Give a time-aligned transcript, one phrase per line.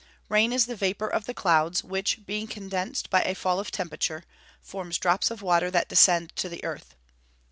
[0.29, 4.23] _Rain is the vapour of the clouds which, being condensed by a fall of temperature,
[4.59, 6.95] forms drops of water that descend to the earth.